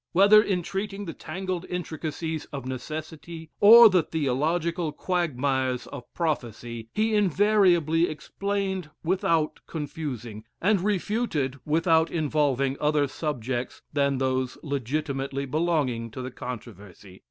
Whether 0.13 0.41
in 0.41 0.63
treating 0.63 1.05
the 1.05 1.13
tangled 1.13 1.63
intricacies 1.69 2.45
of 2.45 2.65
necessity, 2.65 3.51
or 3.59 3.87
the 3.87 4.01
theological 4.01 4.91
quagmires 4.91 5.85
of 5.85 6.11
prophecy, 6.15 6.89
he 6.95 7.13
invariably 7.13 8.09
explained 8.09 8.89
without 9.03 9.59
confusing, 9.67 10.43
and 10.59 10.81
refuted 10.81 11.59
without 11.65 12.09
involving 12.09 12.77
other 12.81 13.07
subjects 13.07 13.83
than 13.93 14.17
those 14.17 14.57
legitimately 14.63 15.45
belonging 15.45 16.09
to 16.09 16.23
the 16.23 16.31
controversy. 16.31 17.19